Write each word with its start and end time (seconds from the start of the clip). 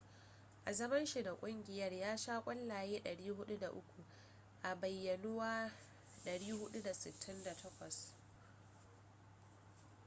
a 0.65 0.73
zaman 0.73 1.05
shi 1.05 1.23
da 1.23 1.33
kungiyar 1.33 1.93
ya 1.93 2.17
sha 2.17 2.41
kwallaye 2.41 2.99
403 3.01 3.81
a 4.63 4.75
bayyanuwa 4.75 5.71
468 6.25 8.13